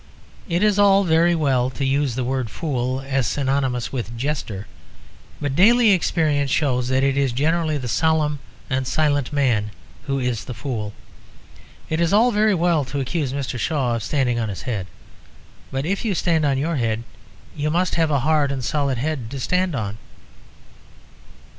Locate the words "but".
5.39-5.55, 15.69-15.85